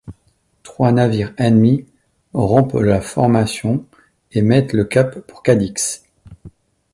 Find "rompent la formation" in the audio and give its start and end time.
2.33-3.85